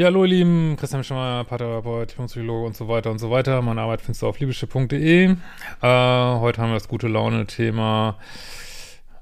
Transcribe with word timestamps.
Ja, 0.00 0.06
hallo 0.06 0.24
ihr 0.24 0.30
Lieben, 0.30 0.76
Christian 0.78 1.04
Schemmer, 1.04 1.44
Paartherapeut, 1.44 2.16
Psychologe 2.16 2.64
und 2.64 2.74
so 2.74 2.88
weiter 2.88 3.10
und 3.10 3.18
so 3.18 3.30
weiter. 3.30 3.60
Meine 3.60 3.82
Arbeit 3.82 4.00
findest 4.00 4.22
du 4.22 4.28
auf 4.28 4.38
liebeschiff.de. 4.38 5.24
Äh, 5.24 5.36
heute 5.82 6.62
haben 6.62 6.70
wir 6.70 6.76
das 6.76 6.88
gute 6.88 7.06
Laune-Thema. 7.06 8.16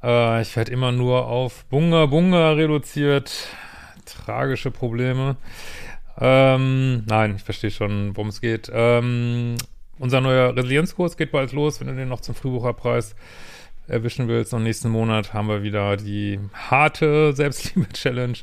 Äh, 0.04 0.40
ich 0.40 0.54
werde 0.54 0.70
immer 0.70 0.92
nur 0.92 1.26
auf 1.26 1.64
Bunga 1.64 2.06
Bunga 2.06 2.52
reduziert. 2.52 3.48
Tragische 4.04 4.70
Probleme. 4.70 5.34
Ähm, 6.16 7.02
nein, 7.06 7.34
ich 7.34 7.42
verstehe 7.42 7.72
schon, 7.72 8.16
worum 8.16 8.28
es 8.28 8.40
geht. 8.40 8.70
Ähm, 8.72 9.56
unser 9.98 10.20
neuer 10.20 10.54
Resilienzkurs 10.56 11.16
geht 11.16 11.32
bald 11.32 11.50
los, 11.50 11.80
wenn 11.80 11.88
du 11.88 11.96
den 11.96 12.08
noch 12.08 12.20
zum 12.20 12.36
Frühbucherpreis 12.36 13.16
erwischen 13.88 14.28
willst. 14.28 14.54
Und 14.54 14.62
nächsten 14.62 14.90
Monat 14.90 15.34
haben 15.34 15.48
wir 15.48 15.64
wieder 15.64 15.96
die 15.96 16.38
harte 16.54 17.32
Selbstliebe-Challenge. 17.32 18.38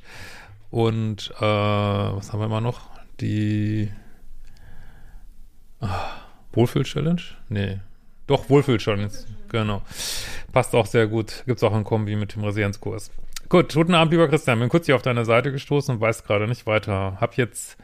Und 0.76 1.32
äh, 1.38 1.42
was 1.42 2.34
haben 2.34 2.42
wir 2.42 2.48
immer 2.48 2.60
noch? 2.60 2.90
Die 3.22 3.90
ah, 5.80 6.10
Wohlfühl-Challenge? 6.52 7.22
Nee. 7.48 7.80
Doch, 8.28 8.50
Wohlfühl-Challenge. 8.50 9.10
Genau. 9.48 9.84
Passt 10.52 10.76
auch 10.76 10.86
sehr 10.86 11.08
gut. 11.08 11.44
Gibt 11.46 11.60
es 11.60 11.64
auch 11.64 11.72
ein 11.72 11.86
Kombi 11.86 12.18
mit 12.18 12.36
dem 12.36 12.44
Resilienzkurs. 12.44 13.10
Gut, 13.48 13.74
guten 13.74 13.96
Abend, 13.96 14.12
lieber 14.12 14.28
Christian. 14.28 14.60
Bin 14.60 14.68
kurz 14.68 14.88
hier 14.88 14.98
auf 14.98 15.02
deine 15.02 15.24
Seite 15.24 15.54
gestoßen 15.54 15.96
und 15.96 16.02
weiß 16.02 16.26
gerade 16.26 16.46
nicht 16.46 16.68
weiter. 16.68 17.20
Hab 17.22 17.38
jetzt 17.38 17.78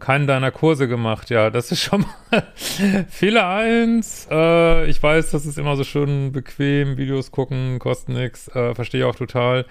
keinen 0.00 0.26
deiner 0.26 0.50
Kurse 0.50 0.88
gemacht. 0.88 1.30
Ja, 1.30 1.50
das 1.50 1.70
ist 1.70 1.82
schon 1.82 2.04
mal 2.30 2.42
Fehler 3.10 3.48
eins. 3.48 4.26
Äh, 4.28 4.86
ich 4.86 5.00
weiß, 5.00 5.30
das 5.30 5.46
ist 5.46 5.56
immer 5.56 5.76
so 5.76 5.84
schön 5.84 6.32
bequem. 6.32 6.96
Videos 6.96 7.30
gucken, 7.30 7.78
kostet 7.78 8.08
nix. 8.08 8.48
Äh, 8.48 8.74
Verstehe 8.74 9.06
auch 9.06 9.14
total. 9.14 9.66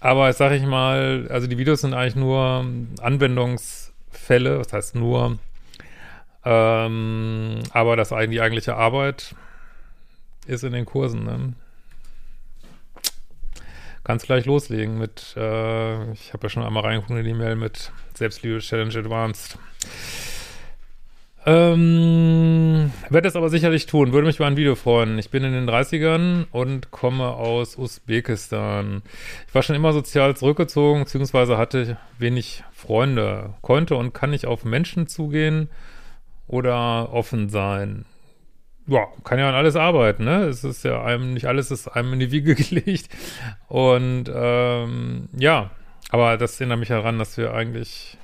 Aber 0.00 0.32
sag 0.32 0.52
ich 0.52 0.64
mal, 0.64 1.26
also 1.30 1.46
die 1.46 1.58
Videos 1.58 1.80
sind 1.80 1.94
eigentlich 1.94 2.16
nur 2.16 2.64
Anwendungsfälle, 3.00 4.58
das 4.58 4.72
heißt 4.72 4.94
nur, 4.94 5.38
ähm, 6.44 7.58
aber 7.72 7.96
das 7.96 8.08
die 8.08 8.40
eigentliche 8.40 8.76
Arbeit 8.76 9.34
ist 10.46 10.64
in 10.64 10.72
den 10.72 10.84
Kursen. 10.84 11.24
Ne? 11.24 11.52
Kannst 14.04 14.26
gleich 14.26 14.46
loslegen 14.46 14.98
mit, 14.98 15.34
äh, 15.36 16.12
ich 16.12 16.32
habe 16.32 16.44
ja 16.44 16.48
schon 16.48 16.62
einmal 16.62 16.84
reingeguckt 16.84 17.18
in 17.18 17.24
die 17.24 17.30
E-Mail 17.30 17.56
mit 17.56 17.92
Selbstliebe 18.14 18.60
Challenge 18.60 18.96
Advanced. 18.96 19.58
Ähm, 21.48 22.92
werde 23.08 23.26
es 23.26 23.34
aber 23.34 23.48
sicherlich 23.48 23.86
tun. 23.86 24.12
Würde 24.12 24.26
mich 24.26 24.36
über 24.36 24.46
ein 24.46 24.58
Video 24.58 24.74
freuen. 24.74 25.18
Ich 25.18 25.30
bin 25.30 25.44
in 25.44 25.52
den 25.52 25.66
30ern 25.66 26.44
und 26.52 26.90
komme 26.90 27.28
aus 27.28 27.78
Usbekistan. 27.78 29.00
Ich 29.46 29.54
war 29.54 29.62
schon 29.62 29.74
immer 29.74 29.94
sozial 29.94 30.36
zurückgezogen, 30.36 31.04
beziehungsweise 31.04 31.56
hatte 31.56 31.96
wenig 32.18 32.64
Freunde. 32.70 33.54
Konnte 33.62 33.96
und 33.96 34.12
kann 34.12 34.28
nicht 34.28 34.44
auf 34.44 34.66
Menschen 34.66 35.06
zugehen 35.06 35.70
oder 36.48 37.14
offen 37.14 37.48
sein. 37.48 38.04
Ja, 38.86 39.06
kann 39.24 39.38
ja 39.38 39.48
an 39.48 39.54
alles 39.54 39.76
arbeiten, 39.76 40.24
ne? 40.24 40.44
Es 40.44 40.64
ist 40.64 40.84
ja 40.84 41.02
einem, 41.02 41.32
nicht 41.32 41.46
alles 41.46 41.70
ist 41.70 41.88
einem 41.88 42.12
in 42.12 42.20
die 42.20 42.30
Wiege 42.30 42.54
gelegt. 42.56 43.08
Und 43.68 44.24
ähm, 44.34 45.30
ja, 45.34 45.70
aber 46.10 46.36
das 46.36 46.60
erinnert 46.60 46.80
mich 46.80 46.90
heran, 46.90 47.18
dass 47.18 47.38
wir 47.38 47.54
eigentlich 47.54 48.18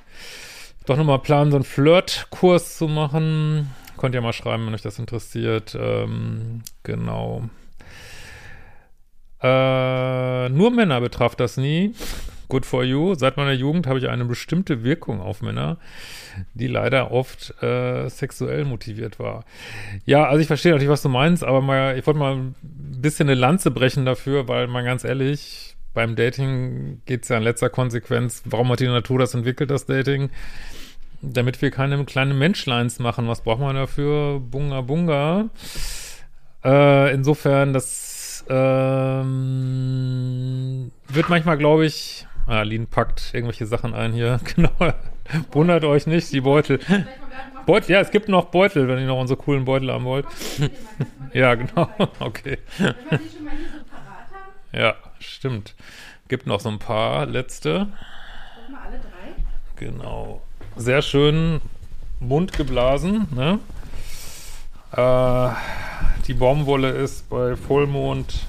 doch 0.85 0.97
nochmal 0.97 1.19
planen, 1.19 1.51
so 1.51 1.57
einen 1.57 1.63
Flirt-Kurs 1.63 2.77
zu 2.77 2.87
machen. 2.87 3.71
Könnt 3.97 4.15
ihr 4.15 4.21
mal 4.21 4.33
schreiben, 4.33 4.65
wenn 4.65 4.73
euch 4.73 4.81
das 4.81 4.99
interessiert. 4.99 5.77
Ähm, 5.79 6.61
genau. 6.83 7.49
Äh, 9.41 10.49
nur 10.49 10.71
Männer 10.71 11.01
betraf 11.01 11.35
das 11.35 11.57
nie. 11.57 11.93
Good 12.47 12.65
for 12.65 12.83
you. 12.83 13.15
Seit 13.15 13.37
meiner 13.37 13.53
Jugend 13.53 13.87
habe 13.87 13.99
ich 13.99 14.07
eine 14.07 14.25
bestimmte 14.25 14.83
Wirkung 14.83 15.19
auf 15.19 15.41
Männer, 15.41 15.77
die 16.53 16.67
leider 16.67 17.11
oft 17.11 17.61
äh, 17.63 18.07
sexuell 18.09 18.65
motiviert 18.65 19.19
war. 19.19 19.45
Ja, 20.05 20.25
also 20.25 20.41
ich 20.41 20.47
verstehe 20.47 20.71
natürlich, 20.71 20.91
was 20.91 21.01
du 21.01 21.09
meinst, 21.09 21.43
aber 21.43 21.61
mal, 21.61 21.97
ich 21.97 22.05
wollte 22.05 22.19
mal 22.19 22.35
ein 22.35 22.55
bisschen 22.61 23.27
eine 23.27 23.39
Lanze 23.39 23.71
brechen 23.71 24.05
dafür, 24.05 24.47
weil 24.47 24.67
mal 24.67 24.83
ganz 24.83 25.03
ehrlich, 25.03 25.74
beim 25.95 26.15
Dating 26.15 27.01
geht 27.05 27.23
es 27.23 27.29
ja 27.29 27.37
in 27.37 27.43
letzter 27.43 27.69
Konsequenz, 27.69 28.43
warum 28.45 28.69
hat 28.71 28.79
die 28.79 28.87
Natur 28.87 29.17
das 29.17 29.33
entwickelt, 29.33 29.71
das 29.71 29.87
Dating? 29.87 30.29
damit 31.33 31.61
wir 31.61 31.71
keine 31.71 32.03
kleinen 32.05 32.37
Menschleins 32.37 32.99
machen. 32.99 33.27
Was 33.27 33.41
braucht 33.41 33.59
man 33.59 33.75
dafür? 33.75 34.39
Bunga 34.39 34.81
Bunga. 34.81 35.49
Äh, 36.63 37.11
insofern, 37.13 37.73
das 37.73 38.45
ähm, 38.49 39.31
wird 41.07 41.29
manchmal, 41.29 41.57
glaube 41.57 41.85
ich, 41.85 42.27
ah, 42.47 42.61
Lin 42.63 42.87
packt 42.87 43.33
irgendwelche 43.33 43.65
Sachen 43.65 43.93
ein 43.93 44.13
hier. 44.13 44.39
Genau. 44.55 44.71
Wundert 45.51 45.83
euch 45.85 46.05
nicht, 46.05 46.31
die 46.31 46.41
Beutel. 46.41 46.79
Beutel, 47.65 47.93
ja, 47.93 47.99
es 47.99 48.11
gibt 48.11 48.29
noch 48.29 48.45
Beutel, 48.45 48.87
wenn 48.87 48.99
ihr 48.99 49.07
noch 49.07 49.19
unsere 49.19 49.39
coolen 49.39 49.65
Beutel 49.65 49.91
haben 49.91 50.05
wollt. 50.05 50.27
ja, 51.33 51.55
genau. 51.55 51.89
Okay. 52.19 52.59
Ja, 54.71 54.93
stimmt. 55.19 55.75
Gibt 56.27 56.47
noch 56.47 56.59
so 56.59 56.69
ein 56.69 56.79
paar 56.79 57.25
letzte. 57.25 57.87
Genau 59.75 60.41
sehr 60.75 61.01
schön 61.01 61.61
bunt 62.19 62.53
geblasen. 62.53 63.27
Ne? 63.33 63.59
Äh, 64.91 65.55
die 66.27 66.33
Baumwolle 66.33 66.89
ist 66.89 67.29
bei 67.29 67.55
Vollmond 67.55 68.47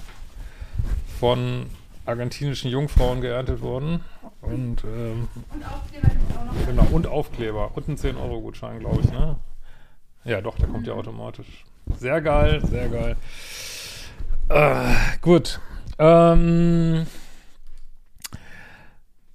von 1.19 1.67
argentinischen 2.05 2.71
Jungfrauen 2.71 3.21
geerntet 3.21 3.61
worden. 3.61 4.01
Und, 4.41 4.85
ähm, 4.85 5.29
und 5.53 5.65
Aufkleber 5.65 6.09
auch 6.39 6.45
noch. 6.45 6.67
Genau, 6.67 6.87
und 6.93 7.07
Aufkleber. 7.07 7.71
Und 7.75 7.89
ein 7.89 7.97
10-Euro-Gutschein, 7.97 8.79
glaube 8.81 9.01
ich, 9.01 9.11
ne? 9.11 9.37
Ja, 10.25 10.41
doch, 10.41 10.57
der 10.59 10.69
kommt 10.69 10.87
ja 10.87 10.95
automatisch. 10.95 11.65
Sehr 11.99 12.21
geil, 12.21 12.61
sehr 12.65 12.89
geil. 12.89 13.17
Äh, 14.49 15.19
gut. 15.21 15.61
Ähm, 15.99 17.07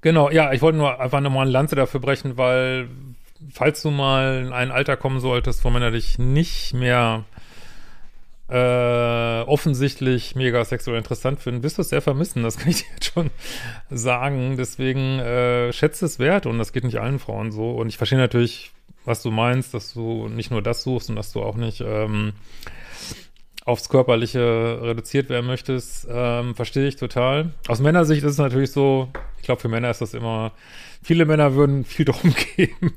Genau, 0.01 0.31
ja, 0.31 0.51
ich 0.51 0.63
wollte 0.63 0.79
nur 0.79 0.99
einfach 0.99 1.22
nochmal 1.22 1.44
eine 1.44 1.51
Lanze 1.51 1.75
dafür 1.75 1.99
brechen, 1.99 2.35
weil 2.35 2.89
falls 3.53 3.83
du 3.83 3.91
mal 3.91 4.44
in 4.45 4.51
ein 4.51 4.71
Alter 4.71 4.97
kommen 4.97 5.19
solltest, 5.19 5.63
wo 5.63 5.69
Männer 5.69 5.91
dich 5.91 6.17
nicht 6.17 6.73
mehr 6.73 7.23
äh, 8.50 9.44
offensichtlich 9.44 10.35
mega 10.35 10.66
sexuell 10.66 10.97
interessant 10.97 11.39
finden, 11.39 11.61
wirst 11.61 11.77
du 11.77 11.83
es 11.83 11.89
sehr 11.89 12.01
vermissen, 12.01 12.41
das 12.41 12.57
kann 12.57 12.69
ich 12.69 12.77
dir 12.81 12.89
jetzt 12.94 13.13
schon 13.13 13.29
sagen. 13.91 14.57
Deswegen 14.57 15.19
äh, 15.19 15.71
schätze 15.71 16.05
es 16.05 16.17
wert 16.17 16.47
und 16.47 16.57
das 16.57 16.73
geht 16.73 16.83
nicht 16.83 17.00
allen 17.00 17.19
Frauen 17.19 17.51
so. 17.51 17.69
Und 17.71 17.88
ich 17.88 17.97
verstehe 17.97 18.19
natürlich, 18.19 18.71
was 19.05 19.21
du 19.21 19.29
meinst, 19.29 19.75
dass 19.75 19.94
du 19.94 20.27
nicht 20.29 20.50
nur 20.50 20.63
das 20.63 20.81
suchst 20.81 21.11
und 21.11 21.16
dass 21.16 21.31
du 21.31 21.44
auch 21.44 21.55
nicht 21.55 21.81
ähm, 21.81 22.33
aufs 23.63 23.89
Körperliche 23.89 24.79
reduziert 24.81 25.29
werden 25.29 25.45
möchtest, 25.45 26.07
ähm, 26.09 26.55
verstehe 26.55 26.88
ich 26.88 26.95
total. 26.95 27.51
Aus 27.67 27.79
Männersicht 27.79 28.23
ist 28.23 28.33
es 28.33 28.38
natürlich 28.38 28.72
so, 28.72 29.09
ich 29.38 29.44
glaube, 29.44 29.61
für 29.61 29.69
Männer 29.69 29.91
ist 29.91 30.01
das 30.01 30.16
immer, 30.16 30.51
viele 31.03 31.25
Männer 31.25 31.53
würden 31.53 31.85
viel 31.85 32.05
drum 32.05 32.33
geben, 32.55 32.95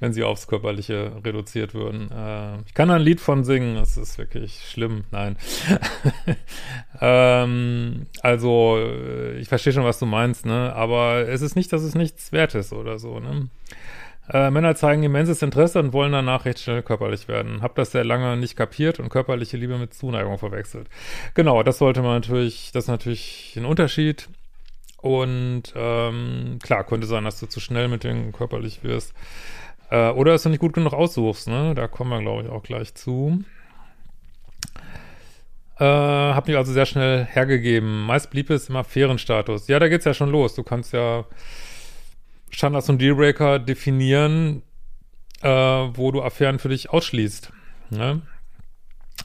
wenn 0.00 0.12
sie 0.12 0.24
aufs 0.24 0.48
Körperliche 0.48 1.12
reduziert 1.24 1.74
würden. 1.74 2.10
Äh, 2.10 2.60
ich 2.66 2.74
kann 2.74 2.88
da 2.88 2.96
ein 2.96 3.02
Lied 3.02 3.20
von 3.20 3.44
singen, 3.44 3.76
das 3.76 3.96
ist 3.96 4.18
wirklich 4.18 4.64
schlimm, 4.68 5.04
nein. 5.12 5.36
ähm, 7.00 8.06
also, 8.20 8.78
äh, 8.78 9.38
ich 9.38 9.48
verstehe 9.48 9.72
schon, 9.72 9.84
was 9.84 10.00
du 10.00 10.06
meinst, 10.06 10.44
ne, 10.44 10.72
aber 10.74 11.28
es 11.28 11.40
ist 11.40 11.54
nicht, 11.54 11.72
dass 11.72 11.82
es 11.82 11.94
nichts 11.94 12.32
wert 12.32 12.56
ist 12.56 12.72
oder 12.72 12.98
so, 12.98 13.20
ne. 13.20 13.48
Äh, 14.32 14.50
Männer 14.50 14.76
zeigen 14.76 15.02
immenses 15.02 15.42
Interesse 15.42 15.80
und 15.80 15.92
wollen 15.92 16.12
danach 16.12 16.44
recht 16.44 16.60
schnell 16.60 16.82
körperlich 16.82 17.26
werden. 17.26 17.62
Hab 17.62 17.74
das 17.74 17.90
sehr 17.90 18.04
lange 18.04 18.36
nicht 18.36 18.56
kapiert 18.56 19.00
und 19.00 19.08
körperliche 19.08 19.56
Liebe 19.56 19.76
mit 19.76 19.92
Zuneigung 19.92 20.38
verwechselt. 20.38 20.88
Genau, 21.34 21.62
das 21.62 21.78
sollte 21.78 22.02
man 22.02 22.14
natürlich, 22.14 22.70
das 22.72 22.84
ist 22.84 22.88
natürlich 22.88 23.54
ein 23.56 23.64
Unterschied. 23.64 24.28
Und 24.98 25.72
ähm, 25.74 26.58
klar, 26.62 26.84
könnte 26.84 27.06
sein, 27.06 27.24
dass 27.24 27.40
du 27.40 27.46
zu 27.46 27.58
schnell 27.58 27.88
mit 27.88 28.04
denen 28.04 28.32
körperlich 28.32 28.84
wirst. 28.84 29.14
Äh, 29.90 30.10
oder 30.10 30.32
dass 30.32 30.44
du 30.44 30.50
nicht 30.50 30.60
gut 30.60 30.74
genug 30.74 30.92
aussuchst, 30.92 31.48
ne? 31.48 31.74
Da 31.74 31.88
kommen 31.88 32.10
wir, 32.10 32.20
glaube 32.20 32.44
ich, 32.44 32.48
auch 32.50 32.62
gleich 32.62 32.94
zu. 32.94 33.42
Äh, 35.78 35.84
hab 35.84 36.46
mich 36.46 36.56
also 36.56 36.72
sehr 36.72 36.86
schnell 36.86 37.24
hergegeben. 37.24 38.04
Meist 38.04 38.30
blieb 38.30 38.50
es 38.50 38.68
im 38.68 38.76
Affärenstatus. 38.76 39.66
Ja, 39.66 39.78
da 39.78 39.88
geht's 39.88 40.04
ja 40.04 40.14
schon 40.14 40.30
los. 40.30 40.54
Du 40.54 40.62
kannst 40.62 40.92
ja 40.92 41.24
Standards 42.50 42.88
und 42.88 43.00
Dealbreaker 43.00 43.58
definieren, 43.58 44.62
äh, 45.42 45.48
wo 45.48 46.10
du 46.12 46.22
Affären 46.22 46.58
für 46.58 46.68
dich 46.68 46.90
ausschließt. 46.90 47.52
Ne? 47.90 48.22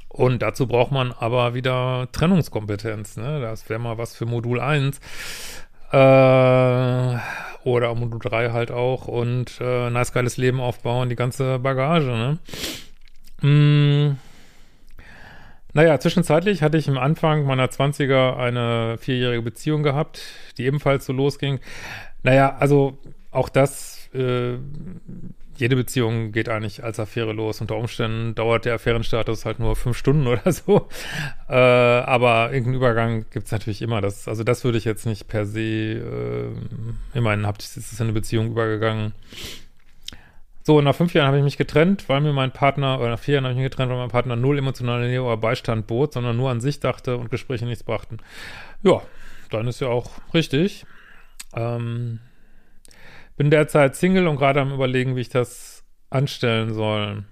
Und 0.10 0.42
dazu 0.42 0.68
braucht 0.68 0.92
man 0.92 1.12
aber 1.12 1.54
wieder 1.54 2.08
Trennungskompetenz. 2.12 3.18
Ne? 3.18 3.42
Das 3.42 3.70
wäre 3.70 3.80
mal 3.80 3.98
was 3.98 4.16
für 4.16 4.26
Modul 4.26 4.62
1. 4.62 5.00
Äh, 5.92 7.18
oder 7.66 7.96
Modul 7.96 8.20
3 8.20 8.52
halt 8.52 8.72
auch. 8.72 9.08
Und 9.08 9.60
äh, 9.60 9.90
nice 9.90 10.14
geiles 10.14 10.38
Leben 10.38 10.62
aufbauen, 10.62 11.10
die 11.10 11.16
ganze 11.16 11.60
Bagage. 11.60 12.38
Ne? 13.42 13.50
Mm. 13.50 14.18
Naja, 15.74 16.00
zwischenzeitlich 16.00 16.62
hatte 16.62 16.78
ich 16.78 16.88
am 16.88 16.98
Anfang 16.98 17.44
meiner 17.44 17.68
20er 17.68 18.38
eine 18.38 18.98
vierjährige 18.98 19.42
Beziehung 19.42 19.84
gehabt, 19.84 20.22
die 20.58 20.66
ebenfalls 20.66 21.06
so 21.06 21.12
losging. 21.12 21.60
Naja, 22.26 22.56
also 22.60 22.98
auch 23.30 23.50
das 23.50 24.10
äh, 24.16 24.58
jede 25.58 25.76
Beziehung 25.76 26.32
geht 26.32 26.50
eigentlich 26.50 26.84
als 26.84 27.00
Affäre 27.00 27.34
los. 27.34 27.62
Unter 27.62 27.78
Umständen 27.78 28.34
dauert 28.34 28.66
der 28.66 28.74
Affärenstatus 28.74 29.46
halt 29.46 29.60
nur 29.60 29.76
fünf 29.76 29.96
Stunden 29.98 30.28
oder 30.28 30.52
so. 30.52 30.90
Äh, 31.48 31.54
aber 31.54 32.52
irgendeinen 32.52 32.78
Übergang 32.78 33.26
gibt 33.30 33.46
es 33.46 33.52
natürlich 33.52 33.84
immer. 33.84 34.02
Das, 34.02 34.28
also 34.28 34.44
das 34.44 34.64
würde 34.64 34.80
ich 34.80 34.84
jetzt 34.84 35.06
nicht 35.06 35.28
per 35.28 35.46
se, 35.46 35.62
äh, 35.62 36.48
immerhin 37.14 37.46
habt, 37.46 37.62
ist 37.62 37.78
es 37.78 38.00
in 38.00 38.08
eine 38.08 38.14
Beziehung 38.14 38.48
übergegangen. 38.48 39.14
So, 40.64 40.82
nach 40.82 40.96
fünf 40.96 41.14
Jahren 41.14 41.28
habe 41.28 41.38
ich 41.38 41.44
mich 41.44 41.58
getrennt, 41.58 42.10
weil 42.10 42.22
mir 42.22 42.34
mein 42.34 42.50
Partner, 42.50 43.00
oder 43.00 43.10
nach 43.10 43.20
vier 43.20 43.36
Jahren 43.36 43.44
habe 43.44 43.54
ich 43.54 43.60
mich 43.60 43.70
getrennt, 43.70 43.92
weil 43.92 44.00
mein 44.00 44.10
Partner 44.10 44.36
null 44.36 44.58
emotionale 44.58 45.08
Nähe 45.08 45.22
oder 45.22 45.38
Beistand 45.38 45.86
bot, 45.86 46.14
sondern 46.14 46.36
nur 46.36 46.50
an 46.50 46.62
sich 46.62 46.80
dachte 46.80 47.18
und 47.18 47.30
Gespräche 47.30 47.68
nichts 47.68 47.84
brachten. 47.84 48.18
Ja, 48.82 49.04
dann 49.52 49.68
ist 49.68 49.82
ja 49.82 49.90
auch 49.90 50.10
richtig. 50.34 50.88
Ähm, 51.56 52.20
bin 53.38 53.50
derzeit 53.50 53.96
Single 53.96 54.28
und 54.28 54.38
gerade 54.38 54.62
am 54.62 54.74
überlegen, 54.74 55.16
wie 55.16 55.22
ich 55.22 55.30
das 55.30 55.84
anstellen 56.10 56.74
soll. 56.74 57.24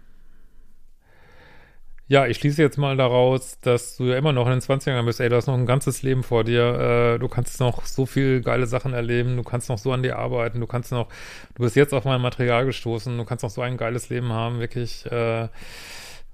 Ja, 2.08 2.28
ich 2.28 2.38
schließe 2.38 2.62
jetzt 2.62 2.78
mal 2.78 2.98
daraus, 2.98 3.60
dass 3.62 3.96
du 3.96 4.04
ja 4.06 4.18
immer 4.18 4.34
noch 4.34 4.46
in 4.46 4.52
den 4.52 4.62
20ern 4.62 5.06
bist. 5.06 5.22
Ey, 5.22 5.30
du 5.30 5.38
hast 5.38 5.48
noch 5.48 5.54
ein 5.54 5.66
ganzes 5.66 6.04
Leben 6.04 6.22
vor 6.22 6.44
dir. 6.44 7.16
Äh, 7.16 7.20
du 7.20 7.30
kannst 7.30 7.60
noch 7.62 7.86
so 7.86 8.06
viel 8.06 8.42
geile 8.42 8.68
Sachen 8.68 8.94
erleben. 8.94 9.38
Du 9.38 9.44
kannst 9.44 9.70
noch 9.70 9.78
so 9.78 9.94
an 9.94 10.04
dir 10.04 10.20
arbeiten. 10.20 10.60
Du 10.60 10.68
kannst 10.68 10.92
noch, 10.92 11.08
du 11.56 11.64
bist 11.64 11.78
jetzt 11.78 11.94
auf 11.94 12.04
mein 12.04 12.22
Material 12.22 12.66
gestoßen. 12.66 13.18
Du 13.18 13.24
kannst 13.24 13.44
noch 13.44 13.50
so 13.50 13.62
ein 13.62 13.78
geiles 13.78 14.10
Leben 14.10 14.34
haben, 14.34 14.60
wirklich. 14.60 15.06
Äh, 15.12 15.48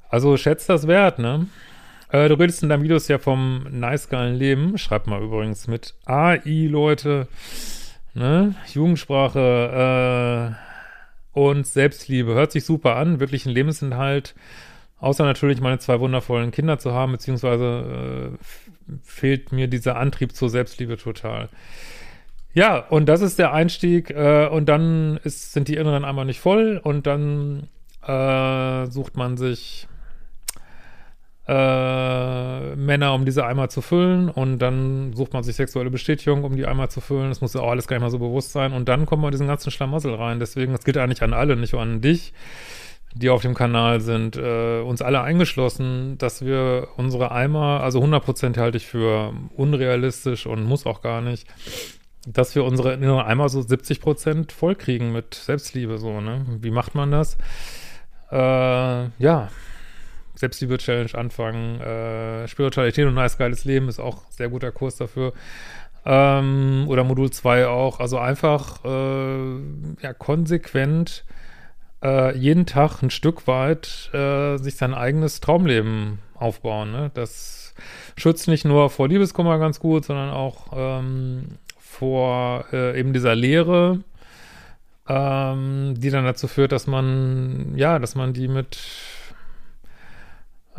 also 0.09 0.37
schätzt 0.37 0.69
das 0.69 0.87
wert, 0.87 1.19
ne? 1.19 1.47
Äh, 2.11 2.27
du 2.29 2.33
redest 2.33 2.63
in 2.63 2.69
deinem 2.69 2.83
Videos 2.83 3.07
ja 3.07 3.19
vom 3.19 3.67
nice 3.69 4.09
geilen 4.09 4.35
Leben. 4.35 4.77
Schreib 4.79 5.05
mal 5.05 5.21
übrigens 5.21 5.67
mit 5.67 5.93
AI, 6.05 6.67
Leute 6.67 7.27
ne? 8.13 8.55
Jugendsprache 8.73 10.55
äh, 11.35 11.39
und 11.39 11.67
Selbstliebe. 11.67 12.33
Hört 12.33 12.51
sich 12.51 12.65
super 12.65 12.95
an, 12.95 13.19
wirklich 13.19 13.45
ein 13.45 13.51
Lebensinhalt. 13.51 14.35
Außer 14.99 15.23
natürlich 15.23 15.61
meine 15.61 15.79
zwei 15.79 15.99
wundervollen 15.99 16.51
Kinder 16.51 16.77
zu 16.77 16.93
haben, 16.93 17.13
beziehungsweise 17.13 18.33
äh, 18.37 18.97
fehlt 19.03 19.51
mir 19.51 19.67
dieser 19.67 19.95
Antrieb 19.97 20.35
zur 20.35 20.49
Selbstliebe 20.49 20.97
total. 20.97 21.49
Ja, 22.53 22.79
und 22.79 23.07
das 23.07 23.21
ist 23.21 23.39
der 23.39 23.53
Einstieg 23.53 24.09
äh, 24.09 24.47
und 24.47 24.67
dann 24.67 25.17
ist, 25.23 25.53
sind 25.53 25.67
die 25.67 25.75
Inneren 25.75 26.03
einmal 26.03 26.25
nicht 26.25 26.39
voll 26.39 26.81
und 26.83 27.07
dann 27.07 27.69
äh, 28.05 28.87
sucht 28.87 29.15
man 29.15 29.37
sich 29.37 29.87
äh, 31.49 32.75
Männer, 32.75 33.15
um 33.15 33.25
diese 33.25 33.43
Eimer 33.43 33.69
zu 33.69 33.81
füllen 33.81 34.29
und 34.29 34.59
dann 34.59 35.13
sucht 35.13 35.33
man 35.33 35.41
sich 35.41 35.55
sexuelle 35.55 35.89
Bestätigung, 35.89 36.43
um 36.43 36.55
die 36.55 36.67
Eimer 36.67 36.89
zu 36.89 37.01
füllen. 37.01 37.29
Das 37.29 37.41
muss 37.41 37.55
ja 37.55 37.61
auch 37.61 37.71
alles 37.71 37.87
gar 37.87 37.95
nicht 37.95 38.03
mal 38.03 38.11
so 38.11 38.19
bewusst 38.19 38.51
sein 38.51 38.71
und 38.71 38.87
dann 38.87 39.07
kommt 39.07 39.23
man 39.23 39.31
diesen 39.31 39.47
ganzen 39.47 39.71
Schlamassel 39.71 40.13
rein. 40.13 40.39
Deswegen, 40.39 40.73
das 40.73 40.83
gilt 40.83 40.97
eigentlich 40.97 41.23
an 41.23 41.33
alle, 41.33 41.55
nicht 41.55 41.73
nur 41.73 41.81
an 41.81 42.01
dich, 42.01 42.33
die 43.15 43.31
auf 43.31 43.41
dem 43.41 43.55
Kanal 43.55 43.99
sind, 43.99 44.37
äh, 44.37 44.81
uns 44.81 45.01
alle 45.01 45.21
eingeschlossen, 45.21 46.19
dass 46.19 46.45
wir 46.45 46.89
unsere 46.97 47.31
Eimer, 47.31 47.81
also 47.81 47.99
100% 47.99 48.59
halte 48.59 48.77
ich 48.77 48.85
für 48.85 49.33
unrealistisch 49.55 50.45
und 50.45 50.63
muss 50.65 50.85
auch 50.85 51.01
gar 51.01 51.21
nicht, 51.21 51.47
dass 52.27 52.53
wir 52.53 52.63
unsere 52.63 52.93
Eimer 53.25 53.49
so 53.49 53.61
70% 53.61 54.51
voll 54.51 54.75
kriegen 54.75 55.11
mit 55.11 55.33
Selbstliebe, 55.33 55.97
so, 55.97 56.21
ne? 56.21 56.45
Wie 56.61 56.69
macht 56.69 56.93
man 56.93 57.09
das? 57.09 57.37
Äh, 58.31 58.35
ja, 59.17 59.49
Selbstliebe-Challenge 60.39 61.13
anfangen. 61.15 61.81
Äh, 61.81 62.47
Spiritualität 62.47 63.05
und 63.05 63.13
nice 63.13 63.37
geiles 63.37 63.65
Leben 63.65 63.89
ist 63.89 63.99
auch 63.99 64.23
sehr 64.29 64.49
guter 64.49 64.71
Kurs 64.71 64.95
dafür. 64.95 65.33
Ähm, 66.05 66.85
oder 66.87 67.03
Modul 67.03 67.29
2 67.29 67.67
auch. 67.67 67.99
Also 67.99 68.17
einfach 68.17 68.83
äh, 68.85 69.55
ja, 70.01 70.13
konsequent 70.17 71.25
äh, 72.01 72.37
jeden 72.37 72.65
Tag 72.65 73.01
ein 73.01 73.09
Stück 73.09 73.47
weit 73.47 74.09
äh, 74.13 74.57
sich 74.57 74.77
sein 74.77 74.93
eigenes 74.93 75.41
Traumleben 75.41 76.19
aufbauen. 76.35 76.91
Ne? 76.93 77.11
Das 77.13 77.75
schützt 78.15 78.47
nicht 78.47 78.63
nur 78.63 78.89
vor 78.89 79.09
Liebeskummer 79.09 79.59
ganz 79.59 79.81
gut, 79.81 80.05
sondern 80.05 80.29
auch 80.29 80.67
ähm, 80.73 81.57
vor 81.77 82.63
äh, 82.71 82.97
eben 82.97 83.11
dieser 83.11 83.35
Leere, 83.35 83.99
ähm, 85.09 85.95
die 85.97 86.09
dann 86.11 86.23
dazu 86.23 86.47
führt, 86.47 86.71
dass 86.71 86.87
man, 86.87 87.73
ja, 87.75 87.99
dass 87.99 88.15
man 88.15 88.31
die 88.31 88.47
mit 88.47 88.79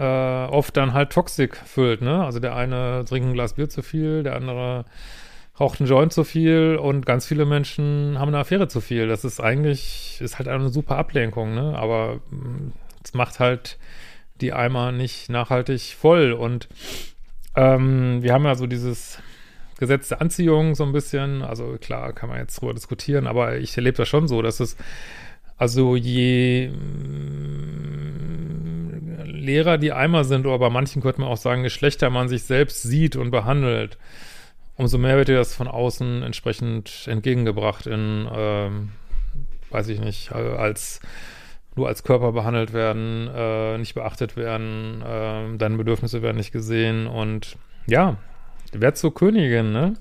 äh, 0.01 0.47
oft 0.47 0.77
dann 0.79 0.95
halt 0.95 1.11
Toxik 1.13 1.57
füllt, 1.57 2.01
ne? 2.01 2.25
Also 2.25 2.41
der 2.41 2.57
eine 2.57 3.05
trinkt 3.05 3.29
ein 3.29 3.35
Glas 3.35 3.55
Bier 3.55 3.69
zu 3.69 3.83
viel, 3.83 4.23
der 4.23 4.35
andere 4.35 4.87
raucht 5.59 5.79
einen 5.79 5.91
Joint 5.91 6.11
zu 6.15 6.25
viel 6.25 6.79
und 6.81 7.05
ganz 7.05 7.27
viele 7.27 7.45
Menschen 7.45 8.19
haben 8.19 8.29
eine 8.29 8.39
Affäre 8.39 8.67
zu 8.67 8.81
viel. 8.81 9.09
Das 9.09 9.27
ist 9.27 9.41
eigentlich, 9.41 10.19
ist 10.23 10.39
halt 10.39 10.49
eine 10.49 10.71
super 10.71 10.97
Ablenkung, 10.97 11.55
ne? 11.55 11.75
Aber 11.77 12.21
mm, 12.31 12.73
es 13.05 13.13
macht 13.13 13.41
halt 13.41 13.79
die 14.41 14.55
Eimer 14.55 14.91
nicht 14.91 15.29
nachhaltig 15.29 15.95
voll. 15.99 16.33
Und 16.33 16.69
ähm, 17.55 18.23
wir 18.23 18.33
haben 18.33 18.45
ja 18.45 18.55
so 18.55 18.67
dieses 18.67 19.19
Gesetz 19.79 20.09
der 20.09 20.23
Anziehung 20.23 20.75
so 20.75 20.85
ein 20.85 20.93
bisschen. 20.93 21.43
Also 21.43 21.77
klar, 21.79 22.15
kann 22.15 22.31
man 22.31 22.39
jetzt 22.39 22.59
drüber 22.59 22.73
diskutieren, 22.73 23.27
aber 23.27 23.59
ich 23.59 23.77
erlebe 23.77 23.99
das 23.99 24.09
schon 24.09 24.29
so, 24.29 24.41
dass 24.41 24.61
es 24.61 24.79
also 25.61 25.95
je 25.95 26.71
Lehrer, 29.27 29.77
die 29.77 29.93
Eimer 29.93 30.25
sind, 30.25 30.47
oder 30.47 30.59
bei 30.59 30.71
manchen 30.71 31.03
könnte 31.03 31.21
man 31.21 31.29
auch 31.29 31.37
sagen, 31.37 31.63
je 31.63 31.69
schlechter 31.69 32.09
man 32.09 32.31
sich 32.31 32.45
selbst 32.45 32.83
sieht 32.83 33.15
und 33.15 33.31
behandelt, 33.31 33.99
umso 34.77 34.97
mehr 34.97 35.19
wird 35.19 35.29
dir 35.29 35.37
das 35.37 35.55
von 35.55 35.69
außen 35.69 36.23
entsprechend 36.23 37.07
entgegengebracht 37.07 37.87
in, 37.87 38.27
ähm, 38.35 38.89
weiß 39.69 39.89
ich 39.89 40.01
nicht, 40.01 40.33
als 40.33 41.01
nur 41.77 41.89
als 41.89 42.05
Körper 42.05 42.33
behandelt 42.33 42.73
werden, 42.73 43.29
äh, 43.29 43.77
nicht 43.77 43.93
beachtet 43.93 44.39
werden, 44.39 45.03
äh, 45.03 45.59
deine 45.59 45.77
Bedürfnisse 45.77 46.23
werden 46.23 46.39
nicht 46.39 46.53
gesehen 46.53 47.07
und 47.07 47.59
ja, 47.87 48.17
werd 48.73 48.97
zur 48.97 49.15
Königin, 49.15 49.73
ne? 49.73 49.93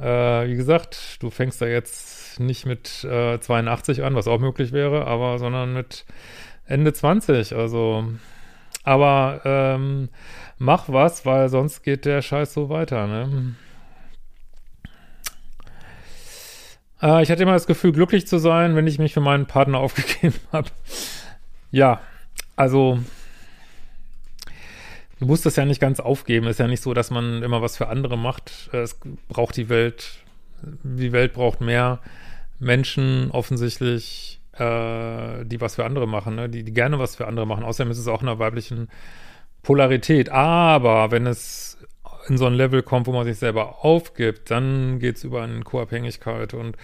Äh, 0.00 0.48
wie 0.48 0.56
gesagt, 0.56 1.18
du 1.20 1.28
fängst 1.28 1.60
da 1.60 1.66
jetzt 1.66 2.21
nicht 2.40 2.66
mit 2.66 3.04
äh, 3.04 3.38
82 3.38 4.02
an, 4.02 4.14
was 4.14 4.28
auch 4.28 4.40
möglich 4.40 4.72
wäre, 4.72 5.06
aber 5.06 5.38
sondern 5.38 5.72
mit 5.72 6.04
Ende 6.66 6.92
20, 6.92 7.54
also 7.54 8.04
aber 8.84 9.40
ähm, 9.44 10.08
mach 10.58 10.88
was, 10.88 11.24
weil 11.24 11.48
sonst 11.48 11.82
geht 11.82 12.04
der 12.04 12.22
Scheiß 12.22 12.52
so 12.52 12.68
weiter, 12.68 13.06
ne? 13.06 13.54
Äh, 17.02 17.22
ich 17.22 17.30
hatte 17.30 17.42
immer 17.42 17.52
das 17.52 17.66
Gefühl, 17.66 17.92
glücklich 17.92 18.26
zu 18.26 18.38
sein, 18.38 18.76
wenn 18.76 18.86
ich 18.86 18.98
mich 18.98 19.12
für 19.12 19.20
meinen 19.20 19.46
Partner 19.46 19.78
aufgegeben 19.80 20.38
habe. 20.52 20.70
Ja, 21.70 22.00
also 22.56 22.98
du 25.18 25.26
musst 25.26 25.44
das 25.44 25.56
ja 25.56 25.64
nicht 25.64 25.80
ganz 25.80 26.00
aufgeben. 26.00 26.46
Es 26.46 26.52
ist 26.52 26.60
ja 26.60 26.68
nicht 26.68 26.82
so, 26.82 26.94
dass 26.94 27.10
man 27.10 27.42
immer 27.42 27.62
was 27.62 27.76
für 27.76 27.88
andere 27.88 28.16
macht. 28.16 28.70
Es 28.72 28.98
braucht 29.28 29.56
die 29.56 29.68
Welt, 29.68 30.21
die 30.82 31.12
Welt 31.12 31.32
braucht 31.32 31.60
mehr 31.60 32.00
Menschen 32.58 33.30
offensichtlich, 33.30 34.40
äh, 34.52 35.44
die 35.44 35.60
was 35.60 35.76
für 35.76 35.84
andere 35.84 36.06
machen, 36.06 36.36
ne? 36.36 36.48
die, 36.48 36.64
die 36.64 36.72
gerne 36.72 36.98
was 36.98 37.16
für 37.16 37.26
andere 37.26 37.46
machen. 37.46 37.64
Außerdem 37.64 37.90
ist 37.90 37.98
es 37.98 38.08
auch 38.08 38.22
in 38.22 38.28
einer 38.28 38.38
weiblichen 38.38 38.88
Polarität. 39.62 40.30
Aber 40.30 41.10
wenn 41.10 41.26
es 41.26 41.78
in 42.28 42.38
so 42.38 42.46
ein 42.46 42.54
Level 42.54 42.82
kommt, 42.82 43.06
wo 43.06 43.12
man 43.12 43.24
sich 43.24 43.38
selber 43.38 43.84
aufgibt, 43.84 44.50
dann 44.50 44.98
geht 44.98 45.16
es 45.16 45.24
über 45.24 45.42
eine 45.42 45.62
Co-Abhängigkeit 45.62 46.54
und 46.54 46.76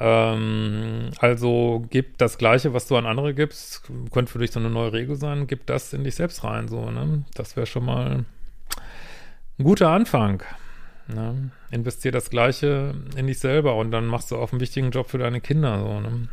ähm, 0.00 1.10
also 1.18 1.84
gib 1.90 2.18
das 2.18 2.38
Gleiche, 2.38 2.72
was 2.72 2.86
du 2.86 2.96
an 2.96 3.06
andere 3.06 3.34
gibst, 3.34 3.82
könnte 4.12 4.32
für 4.32 4.38
dich 4.38 4.52
so 4.52 4.60
eine 4.60 4.70
neue 4.70 4.92
Regel 4.92 5.16
sein, 5.16 5.46
gib 5.46 5.66
das 5.66 5.92
in 5.92 6.04
dich 6.04 6.14
selbst 6.14 6.44
rein, 6.44 6.68
so, 6.68 6.90
ne? 6.90 7.24
Das 7.34 7.56
wäre 7.56 7.66
schon 7.66 7.84
mal 7.84 8.24
ein 9.58 9.64
guter 9.64 9.90
Anfang. 9.90 10.42
Ne? 11.08 11.50
Investier 11.70 12.12
das 12.12 12.30
Gleiche 12.30 12.94
in 13.16 13.26
dich 13.26 13.38
selber 13.38 13.76
und 13.76 13.90
dann 13.90 14.06
machst 14.06 14.30
du 14.30 14.36
auch 14.36 14.52
einen 14.52 14.60
wichtigen 14.60 14.90
Job 14.90 15.08
für 15.08 15.18
deine 15.18 15.40
Kinder, 15.40 15.78
so, 15.80 16.00
ne? 16.00 16.28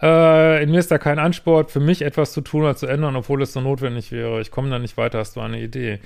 Äh, 0.00 0.62
in 0.62 0.70
mir 0.70 0.78
ist 0.78 0.92
da 0.92 0.98
kein 0.98 1.18
Ansport 1.18 1.72
für 1.72 1.80
mich 1.80 2.02
etwas 2.02 2.32
zu 2.32 2.40
tun 2.40 2.62
oder 2.62 2.76
zu 2.76 2.86
ändern, 2.86 3.16
obwohl 3.16 3.42
es 3.42 3.52
so 3.52 3.60
notwendig 3.60 4.12
wäre. 4.12 4.40
Ich 4.40 4.52
komme 4.52 4.70
da 4.70 4.78
nicht 4.78 4.96
weiter, 4.96 5.18
hast 5.18 5.34
du 5.34 5.40
eine 5.40 5.60
Idee? 5.60 5.98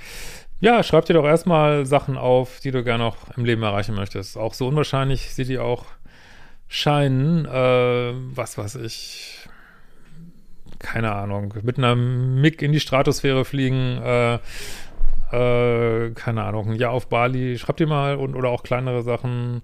Ja, 0.60 0.82
schreib 0.82 1.04
dir 1.04 1.14
doch 1.14 1.26
erstmal 1.26 1.84
Sachen 1.84 2.16
auf, 2.16 2.60
die 2.60 2.70
du 2.70 2.84
gerne 2.84 3.04
noch 3.04 3.36
im 3.36 3.44
Leben 3.44 3.62
erreichen 3.62 3.94
möchtest. 3.94 4.38
Auch 4.38 4.54
so 4.54 4.66
unwahrscheinlich 4.66 5.34
sie 5.34 5.44
die 5.44 5.58
auch 5.58 5.86
scheinen, 6.68 7.44
äh, 7.44 8.12
was 8.34 8.56
weiß 8.56 8.76
ich, 8.76 9.40
keine 10.78 11.12
Ahnung, 11.12 11.54
mit 11.62 11.78
einer 11.78 11.94
MIG 11.94 12.62
in 12.62 12.72
die 12.72 12.80
Stratosphäre 12.80 13.44
fliegen, 13.44 14.00
äh, 14.02 14.38
äh, 15.32 16.10
keine 16.10 16.44
Ahnung, 16.44 16.70
ein 16.70 16.76
Jahr 16.76 16.92
auf 16.92 17.08
Bali, 17.08 17.58
schreib 17.58 17.76
dir 17.78 17.86
mal 17.86 18.16
und 18.16 18.34
oder 18.34 18.50
auch 18.50 18.62
kleinere 18.62 19.02
Sachen, 19.02 19.62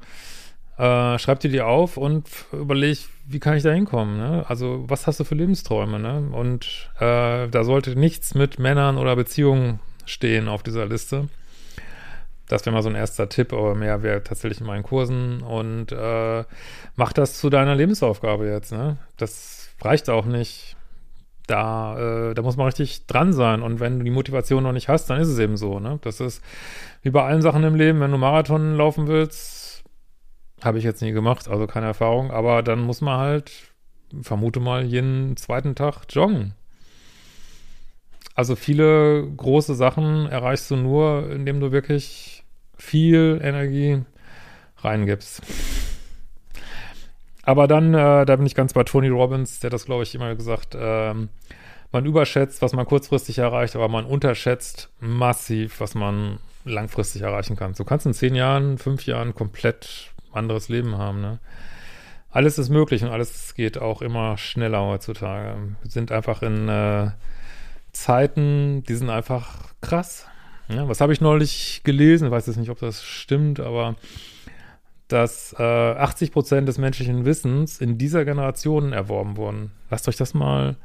äh, 0.78 1.18
schreib 1.18 1.40
dir 1.40 1.50
die 1.50 1.60
auf 1.60 1.96
und 1.96 2.28
überleg, 2.52 2.98
wie 3.26 3.40
kann 3.40 3.56
ich 3.56 3.62
da 3.62 3.70
hinkommen, 3.70 4.16
ne? 4.16 4.44
Also, 4.48 4.84
was 4.88 5.06
hast 5.06 5.20
du 5.20 5.24
für 5.24 5.34
Lebensträume, 5.34 5.98
ne? 5.98 6.28
Und 6.32 6.90
äh, 6.98 7.48
da 7.48 7.64
sollte 7.64 7.98
nichts 7.98 8.34
mit 8.34 8.58
Männern 8.58 8.96
oder 8.96 9.14
Beziehungen 9.16 9.80
stehen 10.06 10.48
auf 10.48 10.62
dieser 10.62 10.86
Liste. 10.86 11.28
Das 12.48 12.64
wäre 12.64 12.74
mal 12.74 12.82
so 12.82 12.88
ein 12.88 12.94
erster 12.94 13.28
Tipp, 13.28 13.52
aber 13.52 13.74
mehr 13.74 14.02
wäre 14.02 14.24
tatsächlich 14.24 14.60
in 14.60 14.66
meinen 14.66 14.82
Kursen 14.82 15.42
und 15.42 15.92
äh, 15.92 16.44
mach 16.96 17.12
das 17.12 17.38
zu 17.38 17.50
deiner 17.50 17.74
Lebensaufgabe 17.74 18.48
jetzt. 18.48 18.72
Ne? 18.72 18.96
Das 19.18 19.68
reicht 19.82 20.08
auch 20.08 20.24
nicht. 20.24 20.77
Da, 21.48 22.30
äh, 22.30 22.34
da 22.34 22.42
muss 22.42 22.56
man 22.56 22.66
richtig 22.66 23.06
dran 23.06 23.32
sein. 23.32 23.62
Und 23.62 23.80
wenn 23.80 23.98
du 23.98 24.04
die 24.04 24.10
Motivation 24.12 24.62
noch 24.62 24.72
nicht 24.72 24.88
hast, 24.88 25.10
dann 25.10 25.20
ist 25.20 25.28
es 25.28 25.38
eben 25.40 25.56
so. 25.56 25.80
Ne? 25.80 25.98
Das 26.02 26.20
ist 26.20 26.42
wie 27.02 27.10
bei 27.10 27.24
allen 27.24 27.42
Sachen 27.42 27.64
im 27.64 27.74
Leben, 27.74 28.00
wenn 28.00 28.12
du 28.12 28.18
Marathon 28.18 28.76
laufen 28.76 29.06
willst, 29.08 29.82
habe 30.62 30.78
ich 30.78 30.84
jetzt 30.84 31.02
nie 31.02 31.12
gemacht, 31.12 31.48
also 31.48 31.66
keine 31.66 31.86
Erfahrung, 31.86 32.30
aber 32.30 32.62
dann 32.62 32.80
muss 32.80 33.00
man 33.00 33.18
halt, 33.18 33.52
vermute 34.22 34.60
mal, 34.60 34.84
jeden 34.84 35.36
zweiten 35.36 35.74
Tag 35.74 36.04
joggen. 36.10 36.54
Also 38.34 38.56
viele 38.56 39.28
große 39.36 39.74
Sachen 39.74 40.26
erreichst 40.26 40.70
du 40.70 40.76
nur, 40.76 41.30
indem 41.30 41.60
du 41.60 41.72
wirklich 41.72 42.44
viel 42.76 43.40
Energie 43.42 44.02
reingibst. 44.78 45.42
Aber 47.48 47.66
dann, 47.66 47.94
äh, 47.94 48.26
da 48.26 48.36
bin 48.36 48.44
ich 48.44 48.54
ganz 48.54 48.74
bei 48.74 48.84
Tony 48.84 49.08
Robbins, 49.08 49.58
der 49.58 49.68
hat 49.68 49.72
das, 49.72 49.86
glaube 49.86 50.02
ich, 50.02 50.14
immer 50.14 50.34
gesagt, 50.34 50.76
ähm, 50.78 51.30
man 51.90 52.04
überschätzt, 52.04 52.60
was 52.60 52.74
man 52.74 52.84
kurzfristig 52.84 53.38
erreicht, 53.38 53.74
aber 53.74 53.88
man 53.88 54.04
unterschätzt 54.04 54.90
massiv, 55.00 55.80
was 55.80 55.94
man 55.94 56.40
langfristig 56.66 57.22
erreichen 57.22 57.56
kann. 57.56 57.72
Du 57.72 57.84
kannst 57.84 58.04
in 58.04 58.12
zehn 58.12 58.34
Jahren, 58.34 58.76
fünf 58.76 59.06
Jahren 59.06 59.34
komplett 59.34 60.12
anderes 60.30 60.68
Leben 60.68 60.98
haben, 60.98 61.22
ne? 61.22 61.38
Alles 62.30 62.58
ist 62.58 62.68
möglich 62.68 63.02
und 63.02 63.08
alles 63.08 63.54
geht 63.54 63.78
auch 63.78 64.02
immer 64.02 64.36
schneller 64.36 64.84
heutzutage. 64.84 65.56
Wir 65.80 65.90
sind 65.90 66.12
einfach 66.12 66.42
in 66.42 66.68
äh, 66.68 67.12
Zeiten, 67.92 68.82
die 68.86 68.94
sind 68.94 69.08
einfach 69.08 69.72
krass. 69.80 70.26
Ja, 70.68 70.86
was 70.86 71.00
habe 71.00 71.14
ich 71.14 71.22
neulich 71.22 71.80
gelesen? 71.82 72.26
Ich 72.26 72.30
weiß 72.30 72.46
jetzt 72.46 72.58
nicht, 72.58 72.68
ob 72.68 72.78
das 72.78 73.02
stimmt, 73.02 73.58
aber 73.58 73.96
dass 75.08 75.54
äh, 75.58 75.62
80 75.62 76.32
Prozent 76.32 76.68
des 76.68 76.78
menschlichen 76.78 77.24
Wissens 77.24 77.80
in 77.80 77.98
dieser 77.98 78.24
Generation 78.24 78.92
erworben 78.92 79.36
wurden. 79.36 79.72
Lasst 79.90 80.08
euch 80.08 80.16
das 80.16 80.34
mal, 80.34 80.76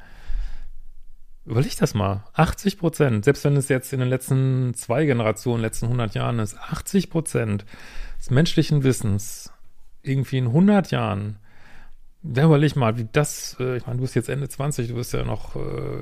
überlegt 1.45 1.81
das 1.81 1.93
mal. 1.93 2.23
80 2.33 2.77
Prozent, 2.77 3.25
selbst 3.25 3.43
wenn 3.43 3.57
es 3.57 3.69
jetzt 3.69 3.93
in 3.93 3.99
den 3.99 4.09
letzten 4.09 4.73
zwei 4.75 5.05
Generationen, 5.05 5.61
letzten 5.61 5.85
100 5.85 6.15
Jahren 6.15 6.39
ist, 6.39 6.57
80 6.57 7.09
Prozent 7.09 7.65
des 8.17 8.29
menschlichen 8.29 8.83
Wissens 8.83 9.51
irgendwie 10.01 10.37
in 10.37 10.47
100 10.47 10.91
Jahren 10.91 11.37
ja, 12.23 12.45
überleg 12.45 12.75
mal, 12.77 12.97
wie 12.97 13.07
das, 13.11 13.57
äh, 13.59 13.75
ich 13.75 13.85
meine, 13.85 13.97
du 13.97 14.03
bist 14.03 14.15
jetzt 14.15 14.29
Ende 14.29 14.47
20, 14.47 14.87
du 14.87 14.95
bist 14.95 15.13
ja 15.13 15.23
noch, 15.23 15.55
äh, 15.55 15.59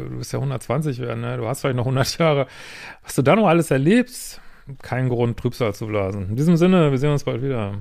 du 0.10 0.18
bist 0.20 0.32
ja 0.32 0.38
120 0.40 1.00
werden, 1.00 1.22
ne? 1.22 1.38
du 1.38 1.48
hast 1.48 1.62
vielleicht 1.62 1.78
noch 1.78 1.86
100 1.86 2.18
Jahre. 2.20 2.48
Was 3.04 3.16
du 3.16 3.24
da 3.24 3.36
noch 3.36 3.48
alles 3.48 3.72
erlebst, 3.72 4.40
kein 4.84 5.10
Grund, 5.10 5.38
Trübsal 5.40 5.74
zu 5.74 5.88
blasen. 5.88 6.30
In 6.30 6.36
diesem 6.36 6.58
Sinne, 6.58 6.92
wir 6.92 7.00
sehen 7.00 7.12
uns 7.12 7.24
bald 7.24 7.42
wieder. 7.42 7.74